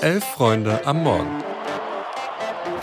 [0.00, 1.42] Elf Freunde am Morgen.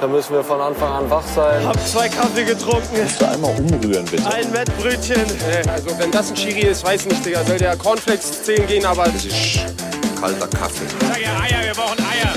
[0.02, 1.66] Da müssen wir von Anfang an wach sein.
[1.66, 3.02] Hab zwei Kaffee getrunken.
[3.02, 4.30] Musst du einmal umrühren, bitte.
[4.30, 5.23] Ein Wettbrötchen.
[5.70, 7.46] Also wenn das ein Schiri ist, weiß nicht, Digga.
[7.46, 9.05] Soll der Cornflakes 10 gehen, aber...
[9.05, 9.59] Das ist
[10.20, 10.86] Kalter Kaffee.
[11.00, 12.34] Sag ja Eier, wir brauchen Eier.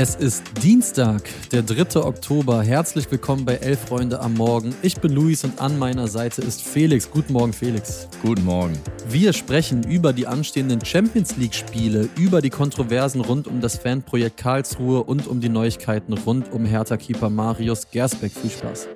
[0.00, 1.96] Es ist Dienstag, der 3.
[2.04, 2.62] Oktober.
[2.62, 4.72] Herzlich willkommen bei Elf Freunde am Morgen.
[4.80, 7.10] Ich bin Luis und an meiner Seite ist Felix.
[7.10, 8.06] Guten Morgen, Felix.
[8.22, 8.78] Guten Morgen.
[9.08, 15.02] Wir sprechen über die anstehenden Champions League-Spiele, über die Kontroversen rund um das Fanprojekt Karlsruhe
[15.02, 18.30] und um die Neuigkeiten rund um Hertha-Keeper Marius Gersbeck.
[18.30, 18.86] Viel Spaß.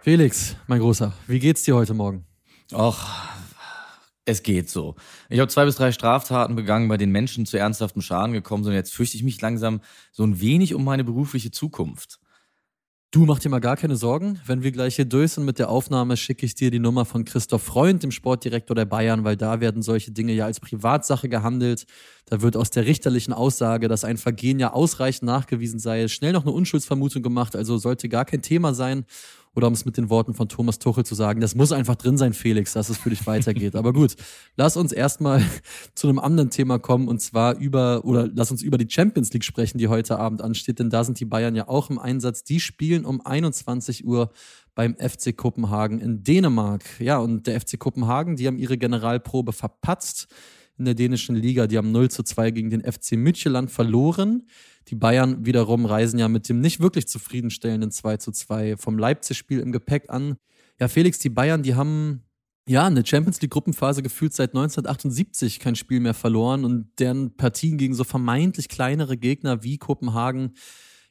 [0.00, 2.24] Felix, mein Großer, wie geht's dir heute Morgen?
[2.72, 3.28] Ach,
[4.24, 4.94] es geht so.
[5.28, 8.74] Ich habe zwei bis drei Straftaten begangen, bei denen Menschen zu ernsthaftem Schaden gekommen sind.
[8.74, 9.80] Jetzt fürchte ich mich langsam
[10.12, 12.20] so ein wenig um meine berufliche Zukunft.
[13.12, 14.38] Du mach dir mal gar keine Sorgen.
[14.46, 17.24] Wenn wir gleich hier durch sind mit der Aufnahme, schicke ich dir die Nummer von
[17.24, 21.86] Christoph Freund, dem Sportdirektor der Bayern, weil da werden solche Dinge ja als Privatsache gehandelt.
[22.26, 26.42] Da wird aus der richterlichen Aussage, dass ein Vergehen ja ausreichend nachgewiesen sei, schnell noch
[26.42, 27.56] eine Unschuldsvermutung gemacht.
[27.56, 29.04] Also sollte gar kein Thema sein.
[29.56, 32.16] Oder um es mit den Worten von Thomas Tuchel zu sagen, das muss einfach drin
[32.16, 33.74] sein, Felix, dass es für dich weitergeht.
[33.74, 34.14] Aber gut,
[34.56, 35.44] lass uns erstmal
[35.94, 39.44] zu einem anderen Thema kommen und zwar über, oder lass uns über die Champions League
[39.44, 42.44] sprechen, die heute Abend ansteht, denn da sind die Bayern ja auch im Einsatz.
[42.44, 44.30] Die spielen um 21 Uhr
[44.76, 46.84] beim FC Kopenhagen in Dänemark.
[47.00, 50.28] Ja, und der FC Kopenhagen, die haben ihre Generalprobe verpatzt
[50.78, 51.66] in der dänischen Liga.
[51.66, 54.46] Die haben 0 zu 2 gegen den FC Midtjylland verloren.
[54.88, 59.60] Die Bayern wiederum reisen ja mit dem nicht wirklich zufriedenstellenden 2 zu 2 vom Leipzig-Spiel
[59.60, 60.36] im Gepäck an.
[60.78, 62.22] Ja, Felix, die Bayern, die haben
[62.66, 67.94] ja eine Champions League-Gruppenphase gefühlt seit 1978 kein Spiel mehr verloren und deren Partien gegen
[67.94, 70.54] so vermeintlich kleinere Gegner wie Kopenhagen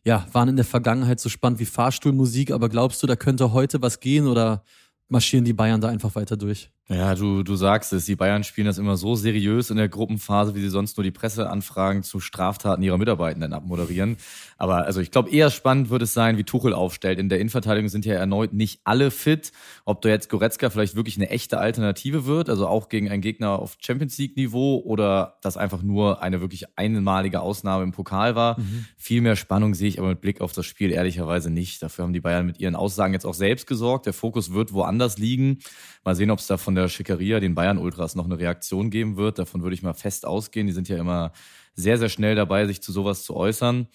[0.05, 3.81] ja, waren in der Vergangenheit so spannend wie Fahrstuhlmusik, aber glaubst du, da könnte heute
[3.81, 4.63] was gehen oder
[5.07, 6.71] marschieren die Bayern da einfach weiter durch?
[6.91, 10.55] Ja, du, du sagst es, die Bayern spielen das immer so seriös in der Gruppenphase,
[10.55, 14.17] wie sie sonst nur die Presseanfragen zu Straftaten ihrer Mitarbeitenden abmoderieren.
[14.57, 17.19] Aber also ich glaube, eher spannend wird es sein, wie Tuchel aufstellt.
[17.19, 19.51] In der Innenverteidigung sind ja erneut nicht alle fit.
[19.85, 23.59] Ob da jetzt Goretzka vielleicht wirklich eine echte Alternative wird, also auch gegen einen Gegner
[23.59, 28.59] auf Champions League-Niveau oder das einfach nur eine wirklich einmalige Ausnahme im Pokal war.
[28.59, 28.87] Mhm.
[28.97, 31.83] Viel mehr Spannung sehe ich aber mit Blick auf das Spiel ehrlicherweise nicht.
[31.83, 34.07] Dafür haben die Bayern mit ihren Aussagen jetzt auch selbst gesorgt.
[34.07, 35.59] Der Fokus wird woanders liegen.
[36.03, 39.39] Mal sehen, ob es da von der Schickeria, den Bayern-Ultras, noch eine Reaktion geben wird.
[39.39, 40.67] Davon würde ich mal fest ausgehen.
[40.67, 41.31] Die sind ja immer
[41.73, 43.87] sehr, sehr schnell dabei, sich zu sowas zu äußern.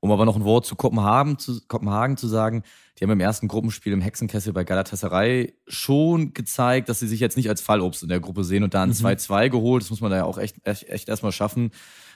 [0.00, 2.62] Um aber noch ein Wort zu Kopenhagen zu, Kopenhagen zu sagen,
[2.98, 7.36] die haben im ersten Gruppenspiel im Hexenkessel bei Galatasaray schon gezeigt, dass sie sich jetzt
[7.36, 9.50] nicht als Fallobst in der Gruppe sehen und da ein 2-2 mhm.
[9.50, 9.82] geholt.
[9.82, 11.70] Das muss man da ja auch echt, echt, echt erstmal schaffen,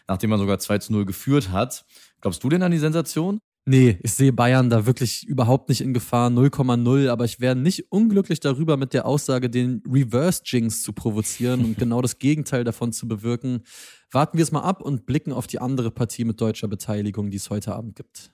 [0.09, 1.85] nachdem man sogar 2 0 geführt hat.
[2.23, 3.41] Glaubst du denn an die Sensation?
[3.67, 7.91] Nee, ich sehe Bayern da wirklich überhaupt nicht in Gefahr, 0,0, aber ich wäre nicht
[7.91, 13.09] unglücklich darüber, mit der Aussage den Reverse-Jinx zu provozieren und genau das Gegenteil davon zu
[13.09, 13.63] bewirken.
[14.11, 17.39] Warten wir es mal ab und blicken auf die andere Partie mit deutscher Beteiligung, die
[17.39, 18.31] es heute Abend gibt.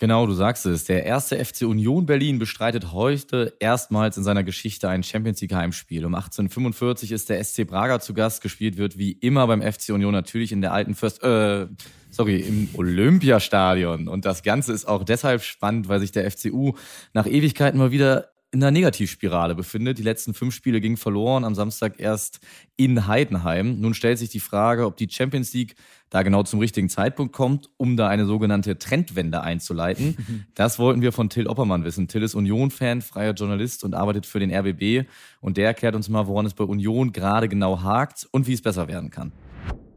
[0.00, 0.84] Genau, du sagst es.
[0.84, 6.06] Der erste FC Union Berlin bestreitet heute erstmals in seiner Geschichte ein Champions League Heimspiel.
[6.06, 8.40] Um 1845 ist der SC Braga zu Gast.
[8.40, 11.66] Gespielt wird wie immer beim FC Union natürlich in der alten First, äh,
[12.10, 14.08] sorry, im Olympiastadion.
[14.08, 16.72] Und das Ganze ist auch deshalb spannend, weil sich der FCU
[17.12, 19.98] nach Ewigkeiten mal wieder in einer Negativspirale befindet.
[19.98, 22.40] Die letzten fünf Spiele gingen verloren, am Samstag erst
[22.76, 23.80] in Heidenheim.
[23.80, 25.76] Nun stellt sich die Frage, ob die Champions League
[26.08, 30.16] da genau zum richtigen Zeitpunkt kommt, um da eine sogenannte Trendwende einzuleiten.
[30.54, 32.08] Das wollten wir von Till Oppermann wissen.
[32.08, 35.08] Till ist Union-Fan, freier Journalist und arbeitet für den RBB.
[35.40, 38.62] Und der erklärt uns mal, woran es bei Union gerade genau hakt und wie es
[38.62, 39.32] besser werden kann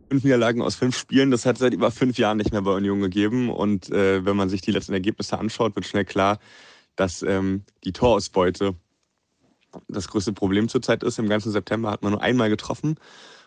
[0.09, 1.31] fünf Niederlagen aus fünf Spielen.
[1.31, 3.49] Das hat seit über fünf Jahren nicht mehr bei Union gegeben.
[3.49, 6.37] Und äh, wenn man sich die letzten Ergebnisse anschaut, wird schnell klar,
[6.95, 8.75] dass ähm, die Torausbeute
[9.87, 11.19] das größte Problem zurzeit ist.
[11.19, 12.95] Im ganzen September hat man nur einmal getroffen.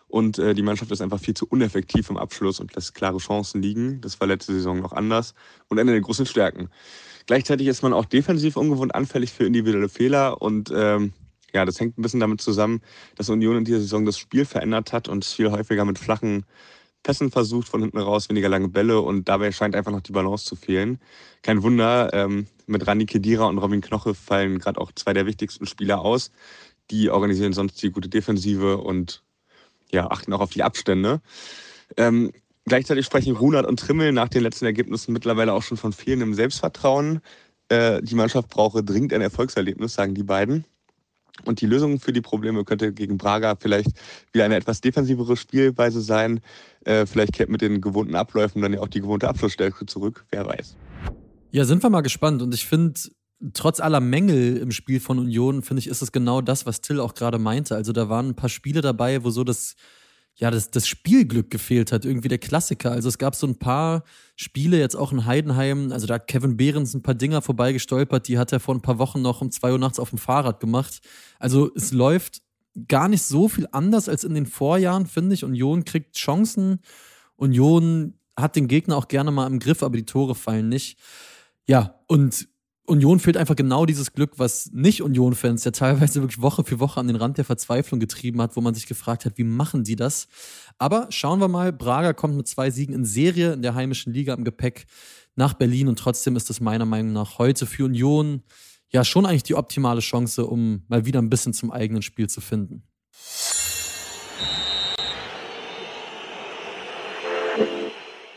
[0.07, 3.61] Und äh, die Mannschaft ist einfach viel zu uneffektiv im Abschluss und lässt klare Chancen
[3.61, 3.99] liegen.
[4.01, 5.33] Das war letzte Saison noch anders.
[5.67, 6.69] Und eine der großen Stärken.
[7.25, 10.41] Gleichzeitig ist man auch defensiv ungewohnt anfällig für individuelle Fehler.
[10.41, 11.11] Und ähm,
[11.53, 12.81] ja, das hängt ein bisschen damit zusammen,
[13.15, 16.45] dass Union in dieser Saison das Spiel verändert hat und viel häufiger mit flachen
[17.03, 19.01] Pässen versucht, von hinten raus, weniger lange Bälle.
[19.01, 20.99] Und dabei scheint einfach noch die Balance zu fehlen.
[21.41, 25.65] Kein Wunder, ähm, mit Rani Kedira und Robin Knoche fallen gerade auch zwei der wichtigsten
[25.65, 26.31] Spieler aus.
[26.91, 29.23] Die organisieren sonst die gute Defensive und
[29.91, 31.21] ja, achten auch auf die Abstände.
[31.95, 32.31] Ähm,
[32.65, 37.21] gleichzeitig sprechen Runert und Trimmel nach den letzten Ergebnissen mittlerweile auch schon von fehlendem Selbstvertrauen.
[37.69, 40.65] Äh, die Mannschaft brauche dringend ein Erfolgserlebnis, sagen die beiden.
[41.45, 43.89] Und die Lösung für die Probleme könnte gegen Braga vielleicht
[44.33, 46.41] wieder eine etwas defensivere Spielweise sein.
[46.85, 50.25] Äh, vielleicht kehrt mit den gewohnten Abläufen dann ja auch die gewohnte Abschlussstärke zurück.
[50.31, 50.75] Wer weiß.
[51.51, 52.41] Ja, sind wir mal gespannt.
[52.41, 52.99] Und ich finde,
[53.53, 56.99] trotz aller Mängel im Spiel von Union, finde ich, ist es genau das, was Till
[56.99, 57.75] auch gerade meinte.
[57.75, 59.75] Also da waren ein paar Spiele dabei, wo so das
[60.39, 62.91] ja, das, das Spielglück gefehlt hat, irgendwie der Klassiker.
[62.91, 64.03] Also es gab so ein paar
[64.35, 68.37] Spiele, jetzt auch in Heidenheim, also da hat Kevin Behrens ein paar Dinger vorbeigestolpert, die
[68.37, 71.01] hat er vor ein paar Wochen noch um zwei Uhr nachts auf dem Fahrrad gemacht.
[71.39, 72.41] Also es läuft
[72.87, 75.43] gar nicht so viel anders als in den Vorjahren, finde ich.
[75.43, 76.81] Union kriegt Chancen.
[77.35, 80.99] Union hat den Gegner auch gerne mal im Griff, aber die Tore fallen nicht.
[81.65, 82.47] Ja, und
[82.87, 86.99] Union fehlt einfach genau dieses Glück, was nicht Union-Fans ja teilweise wirklich Woche für Woche
[86.99, 89.97] an den Rand der Verzweiflung getrieben hat, wo man sich gefragt hat, wie machen die
[89.97, 90.27] das?
[90.77, 94.33] Aber schauen wir mal, Braga kommt mit zwei Siegen in Serie in der heimischen Liga
[94.33, 94.85] im Gepäck
[95.35, 98.43] nach Berlin und trotzdem ist das meiner Meinung nach heute für Union
[98.89, 102.39] ja schon eigentlich die optimale Chance, um mal wieder ein bisschen zum eigenen Spiel zu
[102.39, 102.83] finden.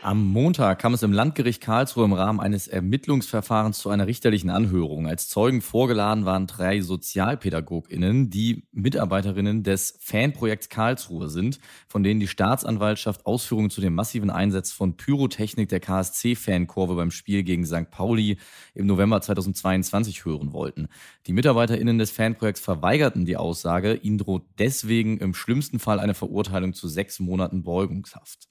[0.03, 5.05] Am Montag kam es im Landgericht Karlsruhe im Rahmen eines Ermittlungsverfahrens zu einer richterlichen Anhörung.
[5.05, 12.27] Als Zeugen vorgeladen waren drei SozialpädagogInnen, die Mitarbeiterinnen des Fanprojekts Karlsruhe sind, von denen die
[12.27, 17.91] Staatsanwaltschaft Ausführungen zu dem massiven Einsatz von Pyrotechnik der KSC-Fankurve beim Spiel gegen St.
[17.91, 18.37] Pauli
[18.73, 20.87] im November 2022 hören wollten.
[21.27, 23.93] Die MitarbeiterInnen des Fanprojekts verweigerten die Aussage.
[23.93, 28.50] Ihnen droht deswegen im schlimmsten Fall eine Verurteilung zu sechs Monaten Beugungshaft.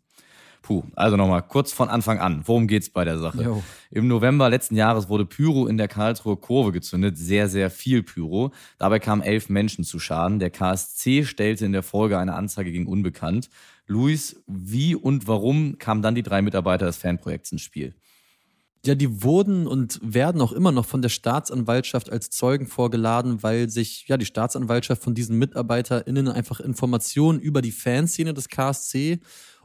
[0.62, 2.42] Puh, also nochmal kurz von Anfang an.
[2.44, 3.42] Worum geht's bei der Sache?
[3.42, 3.62] Jo.
[3.90, 7.16] Im November letzten Jahres wurde Pyro in der Karlsruher Kurve gezündet.
[7.16, 8.52] Sehr, sehr viel Pyro.
[8.78, 10.38] Dabei kamen elf Menschen zu Schaden.
[10.38, 13.48] Der KSC stellte in der Folge eine Anzeige gegen Unbekannt.
[13.86, 17.94] Luis, wie und warum kamen dann die drei Mitarbeiter des Fanprojekts ins Spiel?
[18.84, 23.68] Ja, die wurden und werden auch immer noch von der Staatsanwaltschaft als Zeugen vorgeladen, weil
[23.68, 29.20] sich ja die Staatsanwaltschaft von diesen MitarbeiterInnen einfach Informationen über die Fanszene des KSC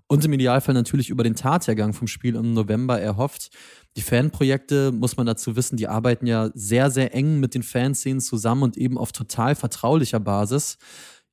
[0.08, 3.50] und im Idealfall natürlich über den Tathergang vom Spiel im November erhofft.
[3.98, 8.20] Die Fanprojekte, muss man dazu wissen, die arbeiten ja sehr, sehr eng mit den Fanszenen
[8.20, 10.78] zusammen und eben auf total vertraulicher Basis.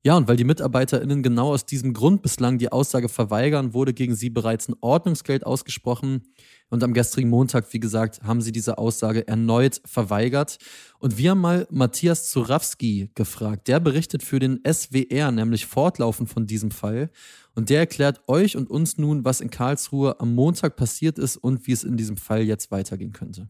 [0.05, 4.17] Ja, und weil die MitarbeiterInnen genau aus diesem Grund bislang die Aussage verweigern, wurde gegen
[4.17, 6.23] sie bereits ein Ordnungsgeld ausgesprochen.
[6.71, 10.59] Und am gestrigen Montag, wie gesagt, haben sie diese Aussage erneut verweigert.
[10.99, 13.69] Und wir haben mal Matthias Zurawski gefragt.
[13.69, 17.09] Der berichtet für den SWR nämlich fortlaufend von diesem Fall.
[17.55, 21.69] Und der erklärt euch und uns nun, was in Karlsruhe am Montag passiert ist und
[21.69, 23.49] wie es in diesem Fall jetzt weitergehen könnte.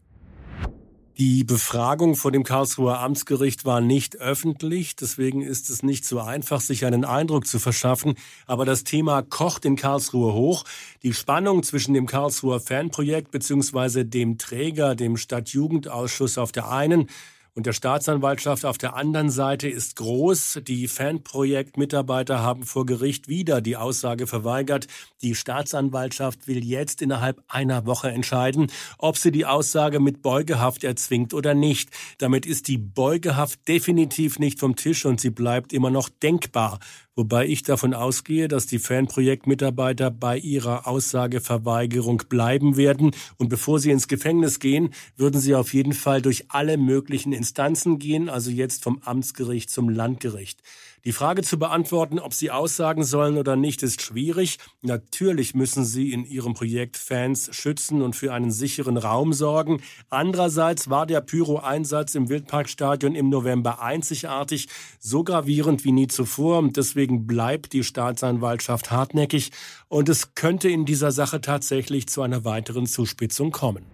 [1.19, 6.59] Die Befragung vor dem Karlsruher Amtsgericht war nicht öffentlich, deswegen ist es nicht so einfach,
[6.59, 8.15] sich einen Eindruck zu verschaffen.
[8.47, 10.63] Aber das Thema kocht in Karlsruhe hoch.
[11.03, 14.05] Die Spannung zwischen dem Karlsruher Fanprojekt bzw.
[14.05, 17.07] dem Träger, dem Stadtjugendausschuss auf der einen
[17.55, 20.61] und der Staatsanwaltschaft auf der anderen Seite ist groß.
[20.67, 24.87] Die Fanprojekt-Mitarbeiter haben vor Gericht wieder die Aussage verweigert.
[25.21, 31.33] Die Staatsanwaltschaft will jetzt innerhalb einer Woche entscheiden, ob sie die Aussage mit Beugehaft erzwingt
[31.35, 31.91] oder nicht.
[32.17, 36.79] Damit ist die Beugehaft definitiv nicht vom Tisch und sie bleibt immer noch denkbar.
[37.15, 43.11] Wobei ich davon ausgehe, dass die Fanprojektmitarbeiter bei ihrer Aussageverweigerung bleiben werden.
[43.37, 47.99] Und bevor sie ins Gefängnis gehen, würden sie auf jeden Fall durch alle möglichen Instanzen
[47.99, 50.63] gehen, also jetzt vom Amtsgericht zum Landgericht.
[51.05, 54.57] Die Frage zu beantworten, ob sie aussagen sollen oder nicht, ist schwierig.
[54.81, 59.81] Natürlich müssen sie in ihrem Projekt Fans schützen und für einen sicheren Raum sorgen.
[60.09, 66.63] Andererseits war der Pyro-Einsatz im Wildparkstadion im November einzigartig, so gravierend wie nie zuvor.
[66.69, 69.51] Deswegen bleibt die Staatsanwaltschaft hartnäckig.
[69.89, 73.85] Und es könnte in dieser Sache tatsächlich zu einer weiteren Zuspitzung kommen.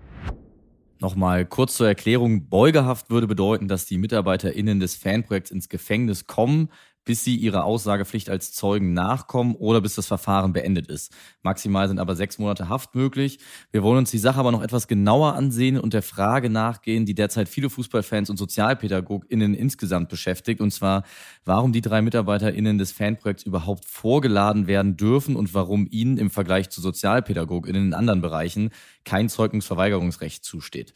[1.01, 2.50] Nochmal kurz zur Erklärung.
[2.50, 6.70] Beugehaft würde bedeuten, dass die MitarbeiterInnen des Fanprojekts ins Gefängnis kommen,
[7.10, 11.12] bis sie ihrer Aussagepflicht als Zeugen nachkommen oder bis das Verfahren beendet ist.
[11.42, 13.39] Maximal sind aber sechs Monate Haft möglich.
[13.72, 17.16] Wir wollen uns die Sache aber noch etwas genauer ansehen und der Frage nachgehen, die
[17.16, 20.62] derzeit viele Fußballfans und SozialpädagogInnen insgesamt beschäftigt.
[20.62, 21.01] Und zwar,
[21.46, 26.70] warum die drei MitarbeiterInnen des Fanprojekts überhaupt vorgeladen werden dürfen und warum ihnen im Vergleich
[26.70, 28.70] zu SozialpädagogInnen in anderen Bereichen
[29.04, 30.94] kein Zeugnisverweigerungsrecht zusteht.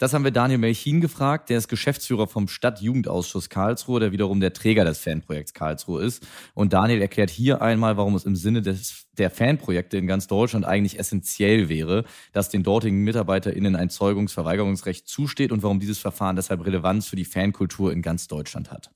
[0.00, 1.50] Das haben wir Daniel Melchin gefragt.
[1.50, 6.26] Der ist Geschäftsführer vom Stadtjugendausschuss Karlsruhe, der wiederum der Träger des Fanprojekts Karlsruhe ist.
[6.54, 10.64] Und Daniel erklärt hier einmal, warum es im Sinne des, der Fanprojekte in ganz Deutschland
[10.64, 16.64] eigentlich essentiell wäre, dass den dortigen MitarbeiterInnen ein Zeugungsverweigerungsrecht zusteht und warum dieses Verfahren deshalb
[16.64, 18.90] Relevanz für die Fankultur in ganz Deutschland hat.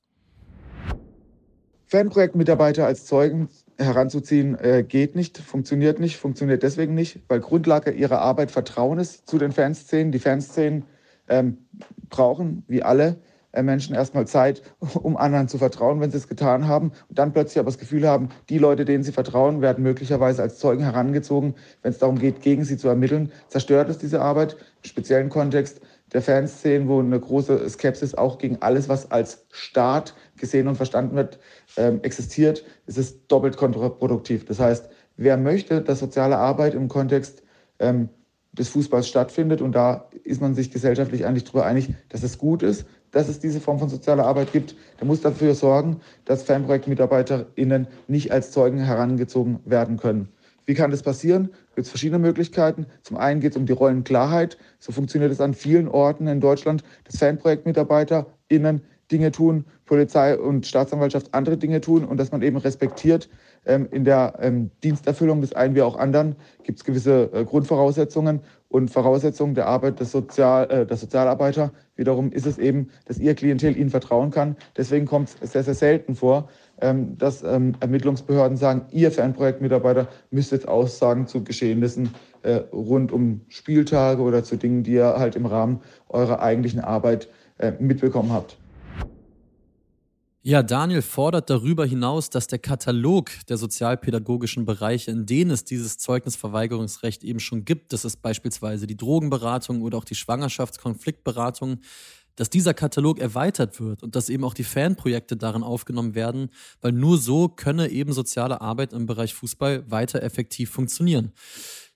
[1.84, 8.20] Fanprojektmitarbeiter als Zeugen heranzuziehen, äh, geht nicht, funktioniert nicht, funktioniert deswegen nicht, weil Grundlage ihrer
[8.20, 10.10] Arbeit Vertrauen ist zu den Fanszenen.
[10.10, 10.84] Die Fanszenen
[11.28, 11.58] ähm,
[12.08, 13.16] brauchen, wie alle
[13.54, 14.62] äh, Menschen, erstmal Zeit,
[14.94, 16.92] um anderen zu vertrauen, wenn sie es getan haben.
[17.08, 20.58] Und dann plötzlich aber das Gefühl haben, die Leute, denen sie vertrauen, werden möglicherweise als
[20.58, 23.30] Zeugen herangezogen, wenn es darum geht, gegen sie zu ermitteln.
[23.48, 25.80] Zerstört es diese Arbeit, im speziellen Kontext
[26.12, 31.16] der Fanszenen, wo eine große Skepsis auch gegen alles, was als Staat gesehen und verstanden
[31.16, 31.38] wird,
[31.76, 34.44] ähm, existiert, ist es doppelt kontraproduktiv.
[34.44, 37.42] Das heißt, wer möchte, dass soziale Arbeit im Kontext
[37.78, 38.08] ähm,
[38.58, 42.62] des Fußballs stattfindet, und da ist man sich gesellschaftlich eigentlich darüber einig, dass es gut
[42.62, 47.86] ist, dass es diese Form von sozialer Arbeit gibt, der muss dafür sorgen, dass FanprojektmitarbeiterInnen
[48.08, 50.28] nicht als Zeugen herangezogen werden können.
[50.66, 51.50] Wie kann das passieren?
[51.70, 52.86] Es gibt verschiedene Möglichkeiten.
[53.02, 54.56] Zum einen geht es um die Rollenklarheit.
[54.78, 61.34] So funktioniert es an vielen Orten in Deutschland, dass FanprojektmitarbeiterInnen Dinge tun, Polizei und Staatsanwaltschaft
[61.34, 63.28] andere Dinge tun und dass man eben respektiert,
[63.66, 68.40] ähm, in der ähm, Diensterfüllung des einen wie auch anderen gibt es gewisse äh, Grundvoraussetzungen
[68.68, 71.72] und Voraussetzungen der Arbeit des, Sozial, äh, der Sozialarbeiter.
[71.96, 74.56] Wiederum ist es eben, dass ihr Klientel ihnen vertrauen kann.
[74.76, 76.48] Deswegen kommt es sehr, sehr selten vor,
[76.80, 82.10] ähm, dass ähm, Ermittlungsbehörden sagen, ihr Fernprojektmitarbeiter müsst jetzt Aussagen zu Geschehnissen
[82.42, 87.28] äh, rund um Spieltage oder zu Dingen, die ihr halt im Rahmen eurer eigentlichen Arbeit
[87.58, 88.58] äh, mitbekommen habt.
[90.46, 95.96] Ja, Daniel fordert darüber hinaus, dass der Katalog der sozialpädagogischen Bereiche, in denen es dieses
[95.96, 101.78] Zeugnisverweigerungsrecht eben schon gibt, das ist beispielsweise die Drogenberatung oder auch die Schwangerschaftskonfliktberatung,
[102.36, 106.50] dass dieser Katalog erweitert wird und dass eben auch die Fanprojekte darin aufgenommen werden,
[106.80, 111.32] weil nur so könne eben soziale Arbeit im Bereich Fußball weiter effektiv funktionieren.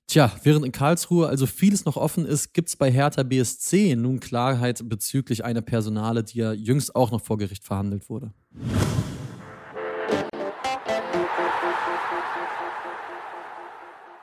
[0.07, 4.21] Tja, während in Karlsruhe also vieles noch offen ist, gibt es bei Hertha BSC nun
[4.21, 8.33] Klarheit bezüglich einer Personale, die ja jüngst auch noch vor Gericht verhandelt wurde.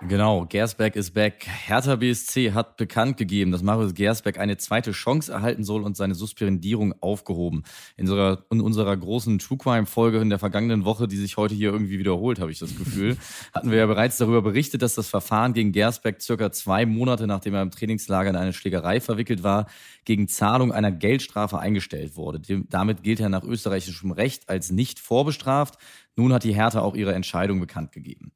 [0.07, 1.47] Genau, Gersbeck ist back.
[1.47, 6.13] Hertha BSC hat bekannt gegeben, dass Marius Gersbeck eine zweite Chance erhalten soll und seine
[6.13, 7.63] Suspendierung aufgehoben.
[7.97, 11.55] In unserer, in unserer großen True Crime Folge in der vergangenen Woche, die sich heute
[11.55, 13.17] hier irgendwie wiederholt, habe ich das Gefühl,
[13.53, 17.55] hatten wir ja bereits darüber berichtet, dass das Verfahren gegen Gersbeck circa zwei Monate nachdem
[17.55, 19.65] er im Trainingslager in eine Schlägerei verwickelt war,
[20.03, 22.41] gegen Zahlung einer Geldstrafe eingestellt wurde.
[22.69, 25.79] Damit gilt er nach österreichischem Recht als nicht vorbestraft.
[26.15, 28.31] Nun hat die Hertha auch ihre Entscheidung bekannt gegeben.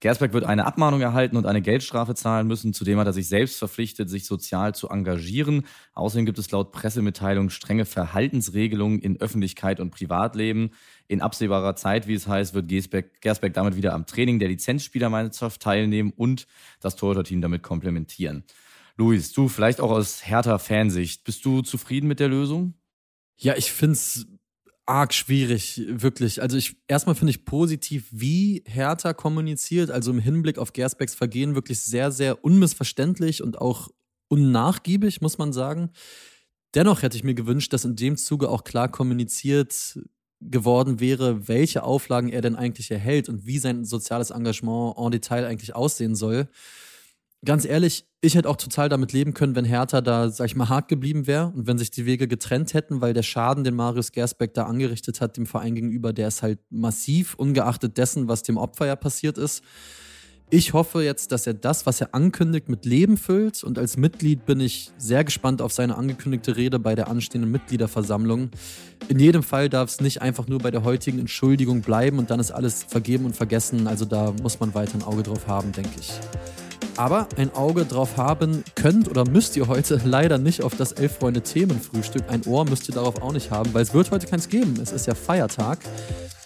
[0.00, 2.72] Gersberg wird eine Abmahnung erhalten und eine Geldstrafe zahlen müssen.
[2.72, 5.66] Zudem hat er sich selbst verpflichtet, sich sozial zu engagieren.
[5.94, 10.70] Außerdem gibt es laut Pressemitteilung strenge Verhaltensregelungen in Öffentlichkeit und Privatleben.
[11.08, 15.60] In absehbarer Zeit, wie es heißt, wird Gersberg, Gersberg damit wieder am Training der Lizenzspielermannschaft
[15.60, 16.46] teilnehmen und
[16.80, 18.44] das Torhüterteam damit komplementieren.
[18.96, 22.74] Luis, du vielleicht auch aus härter Fansicht, bist du zufrieden mit der Lösung?
[23.36, 24.26] Ja, ich finde es
[24.88, 26.40] arg schwierig, wirklich.
[26.40, 31.54] Also ich erstmal finde ich positiv, wie Hertha kommuniziert, also im Hinblick auf Gersbecks Vergehen
[31.54, 33.88] wirklich sehr, sehr unmissverständlich und auch
[34.28, 35.90] unnachgiebig, muss man sagen.
[36.74, 39.98] Dennoch hätte ich mir gewünscht, dass in dem Zuge auch klar kommuniziert
[40.40, 45.44] geworden wäre, welche Auflagen er denn eigentlich erhält und wie sein soziales Engagement en Detail
[45.44, 46.48] eigentlich aussehen soll
[47.44, 50.68] ganz ehrlich, ich hätte auch total damit leben können, wenn Hertha da, sag ich mal,
[50.68, 54.12] hart geblieben wäre und wenn sich die Wege getrennt hätten, weil der Schaden, den Marius
[54.12, 58.56] Gersbeck da angerichtet hat, dem Verein gegenüber, der ist halt massiv, ungeachtet dessen, was dem
[58.56, 59.62] Opfer ja passiert ist.
[60.50, 63.62] Ich hoffe jetzt, dass er das, was er ankündigt, mit Leben füllt.
[63.62, 68.48] Und als Mitglied bin ich sehr gespannt auf seine angekündigte Rede bei der anstehenden Mitgliederversammlung.
[69.08, 72.40] In jedem Fall darf es nicht einfach nur bei der heutigen Entschuldigung bleiben und dann
[72.40, 73.86] ist alles vergeben und vergessen.
[73.86, 76.12] Also da muss man weiter ein Auge drauf haben, denke ich.
[76.96, 82.24] Aber ein Auge drauf haben könnt oder müsst ihr heute leider nicht auf das Elf-Freunde-Themenfrühstück.
[82.28, 84.74] Ein Ohr müsst ihr darauf auch nicht haben, weil es wird heute keins geben.
[84.82, 85.78] Es ist ja Feiertag,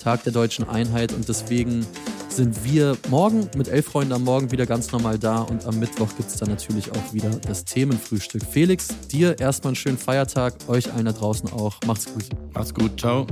[0.02, 1.86] Tag der deutschen Einheit und deswegen
[2.28, 6.08] sind wir morgen mit Elf Freunden am Morgen wieder ganz normal da und am Mittwoch
[6.16, 8.42] gibt es dann natürlich auch wieder das Themenfrühstück.
[8.42, 11.76] Felix, dir erstmal einen schönen Feiertag, euch allen da draußen auch.
[11.86, 12.24] Macht's gut.
[12.54, 13.26] Macht's gut, ciao.